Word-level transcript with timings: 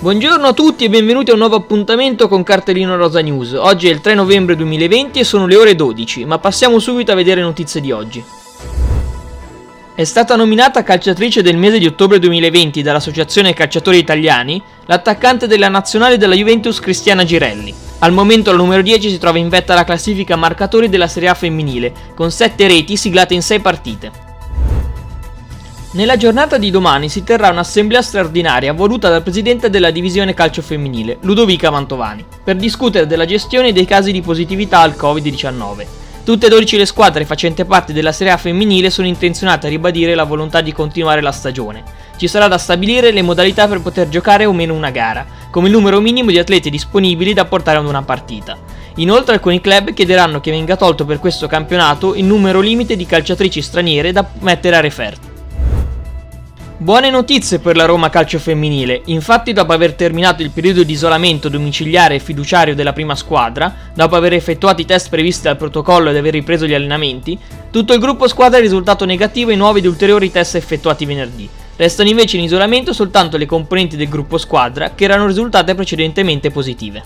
Buongiorno 0.00 0.46
a 0.46 0.52
tutti 0.52 0.84
e 0.84 0.88
benvenuti 0.88 1.30
a 1.30 1.32
un 1.32 1.40
nuovo 1.40 1.56
appuntamento 1.56 2.28
con 2.28 2.44
Cartellino 2.44 2.94
Rosa 2.94 3.20
News. 3.20 3.54
Oggi 3.54 3.88
è 3.88 3.90
il 3.90 4.00
3 4.00 4.14
novembre 4.14 4.54
2020 4.54 5.18
e 5.18 5.24
sono 5.24 5.44
le 5.48 5.56
ore 5.56 5.74
12, 5.74 6.24
ma 6.24 6.38
passiamo 6.38 6.78
subito 6.78 7.10
a 7.10 7.16
vedere 7.16 7.40
le 7.40 7.48
notizie 7.48 7.80
di 7.80 7.90
oggi. 7.90 8.22
È 9.96 10.04
stata 10.04 10.36
nominata 10.36 10.84
calciatrice 10.84 11.42
del 11.42 11.56
mese 11.56 11.80
di 11.80 11.86
ottobre 11.86 12.20
2020 12.20 12.80
dall'Associazione 12.80 13.54
Calciatori 13.54 13.98
Italiani 13.98 14.62
l'attaccante 14.86 15.48
della 15.48 15.68
nazionale 15.68 16.16
della 16.16 16.36
Juventus 16.36 16.78
Cristiana 16.78 17.24
Girelli. 17.24 17.74
Al 17.98 18.12
momento 18.12 18.52
la 18.52 18.56
numero 18.58 18.82
10 18.82 19.10
si 19.10 19.18
trova 19.18 19.38
in 19.38 19.48
vetta 19.48 19.72
alla 19.72 19.82
classifica 19.82 20.36
marcatori 20.36 20.88
della 20.88 21.08
Serie 21.08 21.30
A 21.30 21.34
femminile, 21.34 21.92
con 22.14 22.30
7 22.30 22.68
reti 22.68 22.96
siglate 22.96 23.34
in 23.34 23.42
6 23.42 23.58
partite. 23.58 24.27
Nella 25.90 26.18
giornata 26.18 26.58
di 26.58 26.70
domani 26.70 27.08
si 27.08 27.24
terrà 27.24 27.48
un'assemblea 27.48 28.02
straordinaria 28.02 28.74
voluta 28.74 29.08
dal 29.08 29.22
presidente 29.22 29.70
della 29.70 29.90
divisione 29.90 30.34
calcio 30.34 30.60
femminile, 30.60 31.16
Ludovica 31.22 31.70
Mantovani, 31.70 32.26
per 32.44 32.56
discutere 32.56 33.06
della 33.06 33.24
gestione 33.24 33.72
dei 33.72 33.86
casi 33.86 34.12
di 34.12 34.20
positività 34.20 34.80
al 34.80 34.94
Covid-19. 34.98 35.86
Tutte 36.24 36.44
e 36.44 36.48
12 36.50 36.76
le 36.76 36.84
squadre 36.84 37.24
facenti 37.24 37.64
parte 37.64 37.94
della 37.94 38.12
Serie 38.12 38.34
A 38.34 38.36
femminile 38.36 38.90
sono 38.90 39.06
intenzionate 39.06 39.66
a 39.66 39.70
ribadire 39.70 40.14
la 40.14 40.24
volontà 40.24 40.60
di 40.60 40.74
continuare 40.74 41.22
la 41.22 41.32
stagione. 41.32 41.82
Ci 42.18 42.28
sarà 42.28 42.48
da 42.48 42.58
stabilire 42.58 43.10
le 43.10 43.22
modalità 43.22 43.66
per 43.66 43.80
poter 43.80 44.10
giocare 44.10 44.44
o 44.44 44.52
meno 44.52 44.74
una 44.74 44.90
gara, 44.90 45.24
come 45.50 45.68
il 45.68 45.72
numero 45.72 46.00
minimo 46.02 46.28
di 46.28 46.38
atleti 46.38 46.68
disponibili 46.68 47.32
da 47.32 47.46
portare 47.46 47.78
ad 47.78 47.86
una 47.86 48.02
partita. 48.02 48.58
Inoltre 48.96 49.36
alcuni 49.36 49.62
club 49.62 49.94
chiederanno 49.94 50.40
che 50.40 50.50
venga 50.50 50.76
tolto 50.76 51.06
per 51.06 51.18
questo 51.18 51.46
campionato 51.46 52.14
il 52.14 52.24
numero 52.24 52.60
limite 52.60 52.94
di 52.94 53.06
calciatrici 53.06 53.62
straniere 53.62 54.12
da 54.12 54.28
mettere 54.40 54.76
a 54.76 54.80
referto. 54.80 55.27
Buone 56.80 57.10
notizie 57.10 57.58
per 57.58 57.74
la 57.74 57.86
Roma 57.86 58.08
calcio 58.08 58.38
femminile, 58.38 59.02
infatti 59.06 59.52
dopo 59.52 59.72
aver 59.72 59.94
terminato 59.94 60.42
il 60.42 60.50
periodo 60.50 60.84
di 60.84 60.92
isolamento 60.92 61.48
domiciliare 61.48 62.14
e 62.14 62.20
fiduciario 62.20 62.76
della 62.76 62.92
prima 62.92 63.16
squadra, 63.16 63.90
dopo 63.92 64.14
aver 64.14 64.34
effettuato 64.34 64.80
i 64.80 64.84
test 64.84 65.08
previsti 65.08 65.42
dal 65.42 65.56
protocollo 65.56 66.10
ed 66.10 66.16
aver 66.16 66.34
ripreso 66.34 66.66
gli 66.66 66.74
allenamenti, 66.74 67.36
tutto 67.72 67.94
il 67.94 67.98
gruppo 67.98 68.28
squadra 68.28 68.58
è 68.58 68.60
risultato 68.60 69.04
negativo 69.04 69.50
ai 69.50 69.56
nuovi 69.56 69.80
ed 69.80 69.86
ulteriori 69.86 70.30
test 70.30 70.54
effettuati 70.54 71.04
venerdì. 71.04 71.48
Restano 71.74 72.10
invece 72.10 72.36
in 72.36 72.44
isolamento 72.44 72.92
soltanto 72.92 73.36
le 73.36 73.46
componenti 73.46 73.96
del 73.96 74.08
gruppo 74.08 74.38
squadra 74.38 74.92
che 74.94 75.02
erano 75.02 75.26
risultate 75.26 75.74
precedentemente 75.74 76.52
positive. 76.52 77.02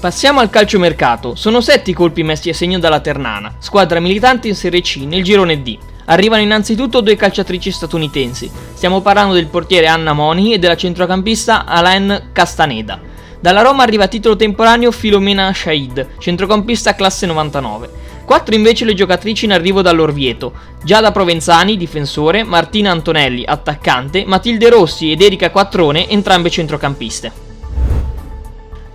Passiamo 0.00 0.40
al 0.40 0.50
calciomercato. 0.50 1.36
Sono 1.36 1.60
sette 1.60 1.90
i 1.90 1.94
colpi 1.94 2.24
messi 2.24 2.48
a 2.48 2.54
segno 2.54 2.80
dalla 2.80 2.98
Ternana, 2.98 3.54
squadra 3.60 4.00
militante 4.00 4.48
in 4.48 4.56
Serie 4.56 4.80
C 4.80 5.04
nel 5.06 5.22
girone 5.22 5.62
D. 5.62 5.78
Arrivano 6.10 6.42
innanzitutto 6.42 7.00
due 7.00 7.16
calciatrici 7.16 7.70
statunitensi. 7.70 8.50
Stiamo 8.72 9.02
parlando 9.02 9.34
del 9.34 9.46
portiere 9.46 9.86
Anna 9.86 10.14
Moni 10.14 10.54
e 10.54 10.58
della 10.58 10.76
centrocampista 10.76 11.66
Alain 11.66 12.30
Castaneda. 12.32 12.98
Dalla 13.40 13.60
Roma 13.60 13.82
arriva 13.82 14.04
a 14.04 14.08
titolo 14.08 14.34
temporaneo 14.34 14.90
Filomena 14.90 15.52
Shaid, 15.52 16.18
centrocampista 16.18 16.94
classe 16.94 17.26
99. 17.26 17.90
Quattro 18.24 18.54
invece 18.54 18.86
le 18.86 18.94
giocatrici 18.94 19.44
in 19.44 19.52
arrivo 19.52 19.82
dall'Orvieto. 19.82 20.52
Giada 20.82 21.12
Provenzani, 21.12 21.76
difensore, 21.76 22.42
Martina 22.42 22.90
Antonelli, 22.90 23.44
attaccante, 23.46 24.24
Matilde 24.26 24.70
Rossi 24.70 25.12
ed 25.12 25.20
Erika 25.20 25.50
Quattrone, 25.50 26.08
entrambe 26.08 26.50
centrocampiste. 26.50 27.46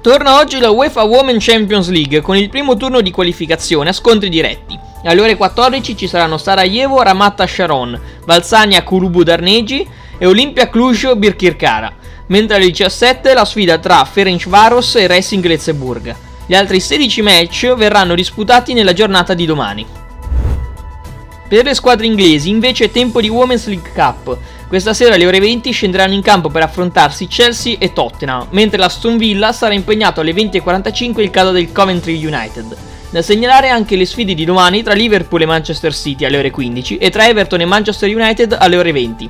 Torna 0.01 0.37
oggi 0.37 0.59
la 0.59 0.71
UEFA 0.71 1.03
Women 1.03 1.37
Champions 1.39 1.89
League 1.89 2.21
con 2.21 2.35
il 2.35 2.49
primo 2.49 2.75
turno 2.75 3.01
di 3.01 3.11
qualificazione 3.11 3.89
a 3.89 3.93
scontri 3.93 4.29
diretti. 4.29 4.91
Alle 5.05 5.21
ore 5.21 5.35
14 5.35 5.97
ci 5.97 6.07
saranno 6.07 6.37
Sarajevo 6.37 7.01
Ramatta 7.01 7.45
Sharon, 7.45 7.99
Valsania 8.25 8.83
Kurubu 8.83 9.23
Darnegi 9.23 9.85
e 10.17 10.25
Olimpia 10.25 10.69
Cluj 10.69 11.11
Birkirkara, 11.15 11.93
mentre 12.27 12.55
alle 12.55 12.67
17 12.67 13.33
la 13.33 13.43
sfida 13.43 13.79
tra 13.79 14.05
Ferencvaros 14.05 14.95
e 14.95 15.07
Racing 15.07 15.43
Letzeburg. 15.43 16.15
Gli 16.45 16.55
altri 16.55 16.79
16 16.79 17.21
match 17.21 17.73
verranno 17.73 18.15
disputati 18.15 18.73
nella 18.73 18.93
giornata 18.93 19.33
di 19.33 19.45
domani. 19.45 19.85
Per 21.49 21.65
le 21.65 21.73
squadre 21.73 22.05
inglesi 22.05 22.49
invece 22.49 22.85
è 22.85 22.91
tempo 22.91 23.19
di 23.19 23.27
Women's 23.27 23.67
League 23.67 23.91
Cup. 23.93 24.37
Questa 24.69 24.93
sera 24.93 25.15
alle 25.15 25.25
ore 25.25 25.39
20 25.39 25.69
scenderanno 25.71 26.13
in 26.13 26.21
campo 26.21 26.49
per 26.49 26.63
affrontarsi 26.63 27.27
Chelsea 27.27 27.75
e 27.77 27.91
Tottenham, 27.91 28.47
mentre 28.51 28.77
la 28.77 28.89
Stone 28.89 29.17
Villa 29.17 29.51
sarà 29.51 29.73
impegnato 29.73 30.21
alle 30.21 30.31
20.45 30.31 31.19
il 31.19 31.29
caso 31.29 31.51
del 31.51 31.73
Coventry 31.73 32.25
United. 32.25 32.92
Da 33.13 33.21
segnalare 33.21 33.69
anche 33.69 33.95
le 33.95 34.07
sfide 34.07 34.33
di 34.33 34.43
domani 34.43 34.81
tra 34.81 34.95
Liverpool 34.95 35.43
e 35.43 35.45
Manchester 35.45 35.93
City 35.93 36.25
alle 36.25 36.39
ore 36.39 36.49
15 36.49 36.97
e 36.97 37.11
tra 37.11 37.27
Everton 37.27 37.61
e 37.61 37.65
Manchester 37.65 38.09
United 38.09 38.57
alle 38.59 38.75
ore 38.75 38.91
20. 38.91 39.29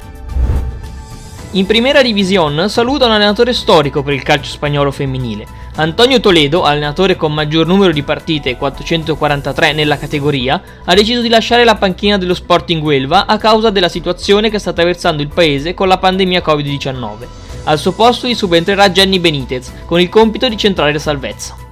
In 1.51 1.65
Primera 1.65 2.01
Division 2.01 2.69
saluta 2.69 3.07
un 3.07 3.11
allenatore 3.11 3.51
storico 3.51 4.01
per 4.01 4.13
il 4.13 4.23
calcio 4.23 4.49
spagnolo 4.49 4.89
femminile. 4.89 5.45
Antonio 5.75 6.21
Toledo, 6.21 6.63
allenatore 6.63 7.17
con 7.17 7.33
maggior 7.33 7.67
numero 7.67 7.91
di 7.91 8.03
partite, 8.03 8.55
443 8.55 9.73
nella 9.73 9.97
categoria, 9.97 10.61
ha 10.85 10.93
deciso 10.93 11.19
di 11.19 11.27
lasciare 11.27 11.65
la 11.65 11.75
panchina 11.75 12.17
dello 12.17 12.35
Sporting 12.35 12.81
Huelva 12.81 13.25
a 13.25 13.37
causa 13.37 13.69
della 13.69 13.89
situazione 13.89 14.49
che 14.49 14.59
sta 14.59 14.69
attraversando 14.69 15.21
il 15.21 15.27
paese 15.27 15.73
con 15.73 15.89
la 15.89 15.97
pandemia 15.97 16.41
Covid-19. 16.41 17.27
Al 17.65 17.77
suo 17.77 17.91
posto 17.91 18.29
gli 18.29 18.33
subentrerà 18.33 18.89
Jenny 18.91 19.19
Benitez, 19.19 19.73
con 19.85 19.99
il 19.99 20.07
compito 20.07 20.47
di 20.47 20.55
centrare 20.55 20.93
la 20.93 20.99
salvezza. 20.99 21.62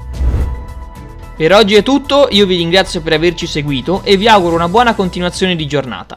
Per 1.42 1.52
oggi 1.54 1.74
è 1.74 1.82
tutto, 1.82 2.28
io 2.30 2.46
vi 2.46 2.56
ringrazio 2.56 3.02
per 3.02 3.14
averci 3.14 3.48
seguito 3.48 4.04
e 4.04 4.16
vi 4.16 4.28
auguro 4.28 4.54
una 4.54 4.70
buona 4.70 4.94
continuazione 4.94 5.56
di 5.56 5.66
giornata. 5.66 6.16